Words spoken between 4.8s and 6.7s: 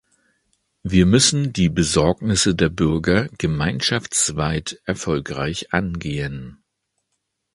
erfolgreich angehen.